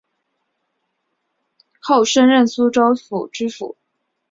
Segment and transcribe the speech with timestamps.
[1.79, 3.77] 后升任苏州府知府